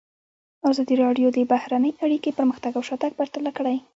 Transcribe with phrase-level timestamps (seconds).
[0.69, 3.77] ازادي راډیو د بهرنۍ اړیکې پرمختګ او شاتګ پرتله کړی.